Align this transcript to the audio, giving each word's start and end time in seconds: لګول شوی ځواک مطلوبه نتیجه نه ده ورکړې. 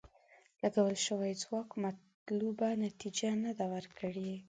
لګول 0.61 0.95
شوی 1.05 1.31
ځواک 1.43 1.69
مطلوبه 1.83 2.67
نتیجه 2.85 3.31
نه 3.43 3.51
ده 3.57 3.65
ورکړې. 3.73 4.31